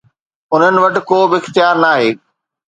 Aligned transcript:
انهن 0.53 0.75
وٽ 0.83 0.95
ڪو 1.09 1.19
به 1.31 1.35
اختيار 1.41 1.75
ناهي. 1.83 2.09